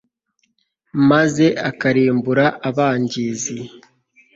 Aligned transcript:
maze 1.09 1.45
akarimbura 1.69 2.45
abangizi 2.69 3.57